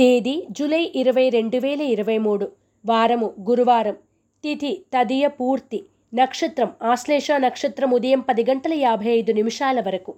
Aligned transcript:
తేదీ 0.00 0.46
జూలై 0.50 0.92
ఇరవై 0.96 1.28
రెండు 1.28 1.58
వేల 1.58 1.80
ఇరవై 1.80 2.18
మూడు. 2.18 2.46
వారము 2.86 3.34
గురువారం. 3.50 3.96
తిథి 4.44 4.84
తదియ 4.94 5.28
పూర్తి. 5.28 5.78
నక్షత్రం 6.14 6.70
ఆశ్లేష 6.82 7.30
నక్షత్రం 7.32 7.90
ఉదయం 7.94 8.20
పది 8.20 8.44
గంటల 8.44 8.74
యాభై 8.74 9.08
ఐదు 9.08 9.32
నిమిషాల 9.32 9.80
వరకు. 9.80 10.14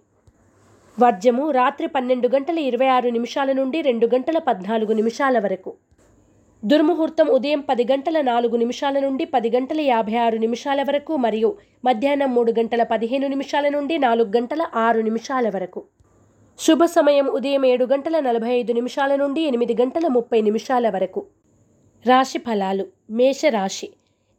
వర్జము 1.01 1.51
రాత్రి 1.51 1.87
పన్నెండు 1.87 2.29
గంటల 2.29 2.59
ఇరవై 2.59 2.87
ఆరు 2.87 3.09
నిమిషాల 3.09 3.53
నుండి 3.53 3.81
రెండు 3.81 4.07
గంటల 4.07 4.39
పద్నాలుగు 4.39 4.93
నిమిషాల 4.93 5.39
వరకు. 5.39 5.75
దుర్ముహూర్తం 6.65 7.27
ఉదయం 7.27 7.61
పది 7.61 7.85
గంటల 7.85 8.21
నాలుగు 8.21 8.57
నిమిషాల 8.57 8.99
నుండి 8.99 9.25
పది 9.25 9.51
గంటల 9.51 9.81
యాభై 9.81 10.17
ఆరు 10.17 10.37
నిమిషాల 10.37 10.83
వరకు 10.83 11.17
మరియు 11.17 11.57
మధ్యాహ్నం 11.85 12.35
మూడు 12.35 12.53
గంటల 12.59 12.83
పదిహేను 12.83 13.29
నిమిషాల 13.29 13.69
నుండి 13.69 13.99
నాలుగు 13.99 14.33
గంటల 14.37 14.67
ఆరు 14.75 15.01
నిమిషాల 15.01 15.49
వరకు. 15.49 15.83
శుభ 16.63 16.85
సమయం 16.85 17.27
ఉదయం 17.27 17.67
ఏడు 17.67 17.85
గంటల 17.85 18.21
నలభై 18.21 18.51
ఐదు 18.51 18.73
నిమిషాల 18.73 19.15
నుండి 19.15 19.41
ఎనిమిది 19.41 19.75
గంటల 19.81 20.07
ముప్పై 20.07 20.41
నిమిషాల 20.41 20.89
వరకు. 20.89 21.27
రాశి 22.07 22.39
ఫలాలు. 22.39 22.87
మేషరాశి 23.11 23.89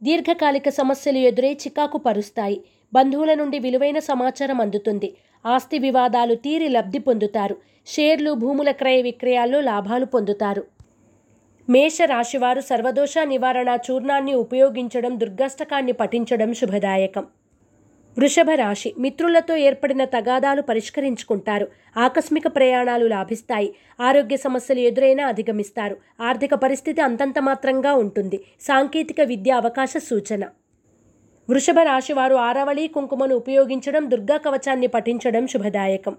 దీర్ఘకాలిక 0.02 0.68
సమస్యలు 0.68 1.18
ఎదురై 1.18 1.52
చికాకు 1.52 1.98
పరుస్తాయి. 1.98 2.62
బంధువుల 2.94 3.34
నుండి 3.34 3.58
విలువైన 3.58 3.98
సమాచారం 3.98 4.60
అందుతుంది. 4.60 5.16
ఆస్తి 5.46 5.78
వివాదాలు 5.78 6.34
తీరి 6.34 6.68
లబ్ధి 6.68 6.98
పొందుతారు. 6.98 7.56
షేర్లు 7.86 8.32
భూముల 8.32 8.70
క్రయ 8.70 9.02
విక్రయాల్లో 9.02 9.60
లాభాలు 9.60 10.04
పొందుతారు. 10.04 10.64
మేషరాశివారు 11.68 12.60
సర్వదోష 12.60 13.14
నివారణ 13.18 13.78
చూర్ణాన్ని 13.90 14.34
ఉపయోగించడం 14.34 15.20
దుర్గష్టకాన్ని 15.20 15.92
పఠించడం 15.92 16.54
శుభదాయకం. 16.54 17.26
వృషభ 18.18 18.50
రాశి 18.54 18.94
మిత్రులతో 18.98 19.56
ఏర్పడిన 19.56 20.04
తగాదాలు 20.04 20.62
పరిష్కరించుకుంటారు. 20.62 21.68
ఆకస్మిక 21.96 22.46
ప్రయాణాలు 22.46 23.06
లాభిస్తాయి. 23.06 23.74
ఆరోగ్య 24.00 24.36
సమస్యలు 24.36 24.80
ఎదురైనా 24.80 25.26
అధిగమిస్తారు. 25.26 25.96
ఆర్థిక 26.20 26.54
పరిస్థితి 26.54 27.00
అంతంత 27.00 27.38
మాత్రంగా 27.38 27.94
ఉంటుంది. 27.94 28.44
సాంకేతిక 28.60 29.20
విద్య 29.20 29.50
అవకాశ 29.50 29.92
సూచన. 29.96 30.44
వృషభ 31.50 31.78
రాశి 31.82 32.12
వారు 32.12 32.34
ఆరవళి 32.34 32.86
కుంకుమను 32.86 33.36
ఉపయోగించడం 33.36 34.10
దుర్గా 34.10 34.36
కవచాన్ని 34.36 34.86
పఠించడం 34.86 35.46
శుభదాయకం. 35.46 36.16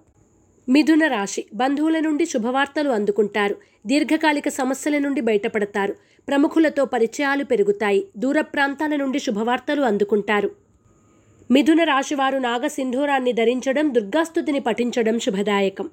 మిథున 0.69 1.07
రాశి 1.07 1.45
బంధువుల 1.53 1.99
నుండి 1.99 2.25
శుభవార్తలు 2.25 2.89
అందుకుంటారు. 2.89 3.55
దీర్ఘకాలిక 3.87 4.49
సమస్యల 4.49 4.97
నుండి 4.97 5.21
బయటపడతారు. 5.21 5.95
ప్రముఖులతో 6.27 6.85
పరిచయాలు 6.85 7.43
పెరుగుతాయి. 7.43 8.07
దూర 8.17 8.41
ప్రాంతాల 8.41 8.95
నుండి 8.95 9.19
శుభవార్తలు 9.19 9.81
అందుకుంటారు. 9.81 10.62
మిథున 11.51 11.83
రాశివారు 11.83 12.37
నాగసింధూరాన్ని 12.37 13.33
ధరించడం 13.33 13.93
దుర్గాస్తుతిని 13.93 14.59
పఠించడం 14.59 15.19
శుభదాయకం. 15.19 15.89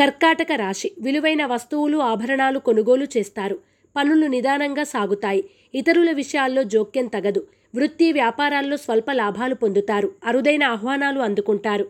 కర్కాటక 0.00 0.46
రాశి 0.56 0.92
విలువైన 1.00 1.46
వస్తువులు 1.46 1.98
ఆభరణాలు 1.98 2.58
కొనుగోలు 2.58 3.04
చేస్తారు. 3.04 3.58
పనులు 3.96 4.26
నిదానంగా 4.26 4.82
సాగుతాయి. 4.82 5.44
ఇతరుల 5.74 6.10
విషయాల్లో 6.12 6.62
జోక్యం 6.62 7.06
తగదు. 7.06 7.46
వృత్తి 7.76 8.12
వ్యాపారాల్లో 8.12 8.76
స్వల్ప 8.76 9.12
లాభాలు 9.12 9.54
పొందుతారు. 9.54 10.12
అరుదైన 10.24 10.64
ఆహ్వానాలు 10.64 11.20
అందుకుంటారు. 11.20 11.88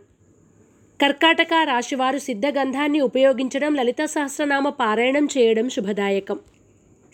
కర్కాటక 1.03 1.49
రాశివారు 1.65 2.19
సిద్ధగంధాన్ని 2.19 3.01
ఉపయోగించడం 3.01 3.75
లలిత 3.75 4.05
సహస్రనామ 4.05 4.69
పారాయణం 4.69 5.29
చేయడం 5.39 5.69
శుభదాయకం. 5.69 6.41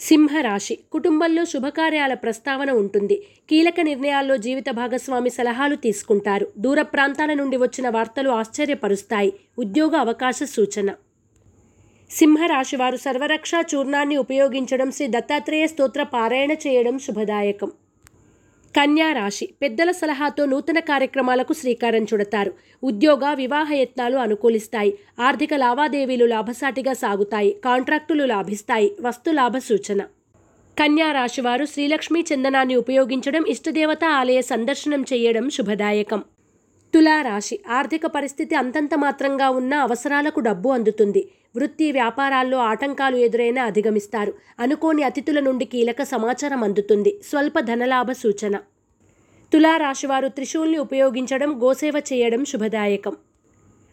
సింహరాశి. 0.08 0.78
కుటుంబంలో 0.92 1.44
శుభకార్యాల 1.44 2.14
ప్రస్తావన 2.14 2.70
ఉంటుంది. 2.70 3.16
కీలక 3.50 3.80
నిర్ణయాల్లో 3.80 4.36
జీవిత 4.36 4.64
భాగస్వామి 4.70 5.30
సలహాలు 5.30 5.76
తీసుకుంటారు. 5.76 6.46
దూర 6.58 6.82
ప్రాంతాల 6.82 7.34
నుండి 7.34 7.56
వచ్చిన 7.56 7.88
వార్తలు 7.88 8.30
ఆశ్చర్యపరుస్తాయి. 8.30 9.32
ఉద్యోగ 9.58 9.96
అవకాశ 9.96 10.42
సూచన. 10.42 10.90
సింహరాశి 12.10 12.76
వారు 12.76 12.96
సర్వరక్ష 12.96 13.50
చూర్ణాన్ని 13.74 14.16
ఉపయోగించడం 14.16 14.90
శ్రీ 14.90 15.06
దత్తాత్రేయ 15.06 15.66
స్తోత్ర 15.66 16.02
పారాయణ 16.02 16.52
చేయడం 16.52 16.98
శుభదాయకం. 16.98 17.72
కన్యా 18.76 19.12
రాశి 19.12 19.46
పెద్దల 19.62 19.90
సలహాతో 19.90 20.44
నూతన 20.44 20.78
కార్యక్రమాలకు 20.78 21.52
శ్రీకారం 21.52 22.04
చుడతారు. 22.04 22.52
ఉద్యోగ 22.84 23.32
వివాహ 23.32 23.72
యత్నాలు 23.72 24.16
అనుకూలిస్తాయి. 24.16 24.92
ఆర్థిక 25.20 25.54
లావాదేవీలు 25.54 26.24
లాభసాటిగా 26.24 26.92
సాగుతాయి. 26.92 27.50
కాంట్రాక్టులు 27.64 28.24
లాభిస్తాయి. 28.24 28.96
వస్తు 29.00 29.30
లాభ 29.30 29.58
సూచన. 29.58 30.02
కన్యా 30.78 31.12
రాశివారు 31.12 31.64
శ్రీలక్ష్మీ 31.64 32.24
చందనాన్ని 32.34 32.76
ఉపయోగించడం 32.76 33.44
ఇష్టదేవత 33.48 34.04
ఆలయ 34.04 34.40
సందర్శనం 34.42 35.02
చేయడం 35.12 35.50
శుభదాయకం. 35.50 36.22
తులారాశి 36.94 37.58
ఆర్థిక 37.70 38.06
పరిస్థితి 38.06 38.54
అంతంత 38.54 38.94
మాత్రంగా 38.94 39.50
ఉన్న 39.50 39.74
అవసరాలకు 39.74 40.40
డబ్బు 40.40 40.68
అందుతుంది. 40.68 41.22
వృత్తి 41.56 41.92
వ్యాపారాల్లో 41.92 42.58
ఆటంకాలు 42.58 43.16
ఎదురైనా 43.16 43.64
అధిగమిస్తారు. 43.64 44.32
అనుకోని 44.60 45.02
అతిథుల 45.02 45.40
నుండి 45.40 45.64
కీలక 45.64 46.02
సమాచారం 46.02 46.62
అందుతుంది. 46.62 47.20
స్వల్ప 47.28 47.60
ధనలాభ 47.60 48.12
సూచన. 48.12 48.56
తులారాశివారు 49.52 50.28
త్రిశూల్ని 50.28 50.78
ఉపయోగించడం 50.78 51.62
గోసేవ 51.62 51.92
చేయడం 52.12 52.44
శుభదాయకం. 52.44 53.16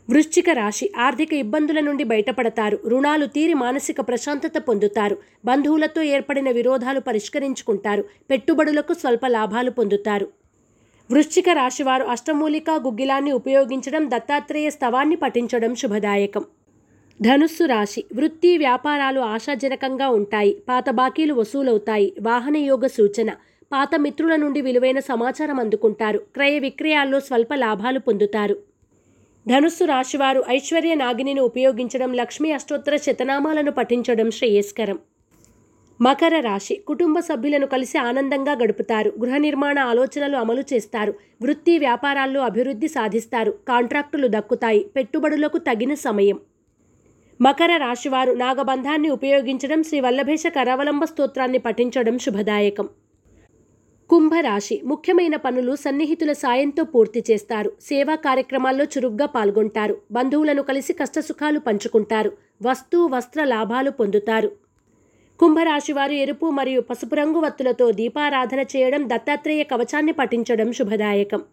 వృశ్చిక 0.09 0.49
రాశి. 0.49 0.91
ఆర్థిక 0.97 1.33
ఇబ్బందుల 1.33 1.79
నుండి 1.79 2.03
బయటపడతారు. 2.03 2.79
రుణాలు 2.87 3.25
తీరి 3.25 3.53
మానసిక 3.53 4.01
ప్రశాంతత 4.01 4.57
పొందుతారు. 4.57 5.17
బంధువులతో 5.45 6.01
ఏర్పడిన 6.01 6.51
విరోధాలు 6.51 6.99
పరిష్కరించుకుంటారు. 6.99 8.03
పెట్టుబడులకు 8.29 8.93
స్వల్ప 8.93 9.27
లాభాలు 9.27 9.71
పొందుతారు. 9.71 10.27
వృశ్చిక 11.11 11.49
రాశివారు 11.53 12.03
అష్టమూలికా 12.03 12.73
గుగ్గిలాన్ని 12.75 13.31
ఉపయోగించడం 13.31 14.11
దత్తాత్రేయ 14.11 14.69
స్తవాన్ని 14.69 15.15
పఠించడం 15.15 15.75
శుభదాయకం. 15.75 16.45
ధనుస్సు 17.21 17.63
రాశి. 17.65 18.03
వృత్తి 18.13 18.57
వ్యాపారాలు 18.57 19.19
ఆశాజనకంగా 19.19 20.09
ఉంటాయి. 20.09 20.63
పాత 20.69 20.89
బాకీలు 20.89 21.33
వసూలవుతాయి. 21.33 22.13
వాహన 22.21 22.57
యోగ 22.57 22.87
సూచన. 22.87 23.31
పాత 23.73 23.95
మిత్రుల 23.95 24.35
నుండి 24.35 24.61
విలువైన 24.61 24.99
సమాచారం 24.99 25.59
అందుకుంటారు. 25.59 26.19
క్రయ 26.33 26.59
విక్రయాల్లో 26.59 27.19
స్వల్ప 27.19 27.53
లాభాలు 27.53 27.99
పొందుతారు. 27.99 28.55
ధనుస్సు 29.47 29.83
రాశివారు 29.83 30.43
ఐశ్వర్య 30.49 30.95
నాగిని 30.95 31.39
ఉపయోగించడం 31.39 32.13
లక్ష్మీ 32.13 32.51
అష్టోత్తర 32.51 32.95
శతనామాలను 32.95 33.71
పఠించడం 33.71 34.31
శ్రేయస్కరం. 34.31 34.99
మకర 36.01 36.39
రాశి. 36.39 36.75
కుటుంబ 36.75 37.19
సభ్యులను 37.19 37.67
కలిసి 37.67 37.97
ఆనందంగా 37.97 38.51
గడుపుతారు. 38.51 39.13
గృహ 39.21 39.37
నిర్మాణ 39.37 39.79
ఆలోచనలు 39.79 40.37
అమలు 40.37 40.63
చేస్తారు. 40.73 41.13
వృత్తి 41.41 41.79
వ్యాపారాల్లో 41.79 42.41
అభివృద్ధి 42.41 42.87
సాధిస్తారు. 42.87 43.51
కాంట్రాక్టులు 43.67 44.27
దక్కుతాయి. 44.27 44.85
పెట్టుబడులకు 44.95 45.57
తగిన 45.57 45.93
సమయం. 45.93 46.39
మకర 47.41 47.77
రాశివారు 47.77 48.31
నాగబంధాన్ని 48.31 49.09
ఉపయోగించడం 49.09 49.83
శ్రీ 49.83 49.99
వల్లభేష 49.99 50.43
కరావలంబ 50.47 51.03
స్తోత్రాన్ని 51.03 51.57
పఠించడం 51.57 52.19
శుభదాయకం. 52.19 52.89
కుంభరాశి 54.09 54.81
ముఖ్యమైన 54.85 55.35
పనులు 55.35 55.75
సన్నిహితుల 55.75 56.31
సాయంతో 56.33 56.83
పూర్తి 56.83 57.23
చేస్తారు. 57.31 57.71
సేవా 57.81 58.15
కార్యక్రమాల్లో 58.15 58.85
చురుగ్గా 58.85 59.25
పాల్గొంటారు. 59.25 60.01
బంధువులను 60.11 60.61
కలిసి 60.61 60.93
కష్టసుఖాలు 60.93 61.59
పంచుకుంటారు. 61.59 62.31
వస్తు 62.63 62.97
వస్త్ర 62.97 63.43
లాభాలు 63.43 63.91
పొందుతారు. 63.91 64.51
కుంభరాశి 65.39 65.93
వారు 65.93 66.11
ఎరుపు 66.11 66.45
మరియు 66.49 66.81
పసుపు 66.81 67.15
రంగు 67.15 67.39
వత్తులతో 67.39 67.91
దీపారాధన 67.91 68.59
చేయడం 68.59 69.09
దత్తాత్రేయ 69.09 69.63
కవచాన్ని 69.63 70.11
పఠించడం 70.11 70.71
శుభదాయకం. 70.71 71.43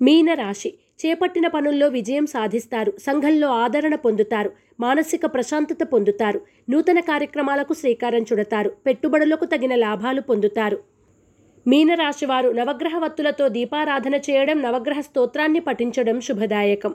మీనరాశి 0.00 0.74
చేపట్టిన 1.02 1.46
పనుల్లో 1.46 1.88
విజయం 1.88 2.26
సాధిస్తారు 2.26 2.92
సంఘంలో 2.98 3.48
ఆదరణ 3.48 3.94
పొందుతారు 3.94 4.50
మానసిక 4.80 5.26
ప్రశాంతత 5.26 5.82
పొందుతారు 5.92 6.40
నూతన 6.70 7.00
కార్యక్రమాలకు 7.00 7.74
శ్రీకారం 7.74 8.22
చుడతారు 8.22 8.70
పెట్టుబడులకు 8.86 9.44
తగిన 9.44 9.74
లాభాలు 9.74 10.20
పొందుతారు. 10.20 10.78
మీనరాశివారు 11.66 12.50
నవగ్రహ 12.50 12.98
వత్తులతో 12.98 13.48
దీపారాధన 13.48 14.14
చేయడం 14.14 14.62
నవగ్రహ 14.62 15.00
స్తోత్రాన్ని 15.00 15.60
పఠించడం 15.60 16.20
శుభదాయకం. 16.20 16.94